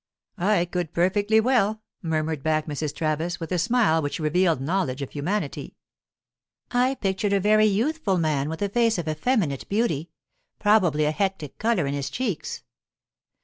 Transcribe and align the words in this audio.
"I 0.39 0.65
could 0.65 0.93
perfectly 0.93 1.39
well," 1.39 1.83
murmured 2.01 2.41
back 2.41 2.65
Mrs. 2.65 2.95
Travis, 2.95 3.39
with 3.39 3.51
a 3.51 3.59
smile 3.59 4.01
which 4.01 4.19
revealed 4.19 4.59
knowledge 4.59 5.03
of 5.03 5.11
humanity. 5.11 5.75
"I 6.71 6.95
pictured 6.95 7.33
a 7.33 7.39
very 7.39 7.67
youthful 7.67 8.17
man, 8.17 8.49
with 8.49 8.63
a 8.63 8.69
face 8.69 8.97
of 8.97 9.07
effeminate 9.07 9.69
beauty 9.69 10.09
probably 10.57 11.05
a 11.05 11.11
hectic 11.11 11.59
colour 11.59 11.85
in 11.85 11.93
his 11.93 12.09
cheeks." 12.09 12.63